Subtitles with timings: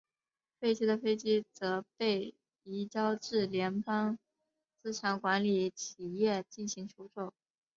[0.59, 4.17] 废弃的飞机则被移交至联邦
[4.81, 7.31] 资产管理企业进行出售。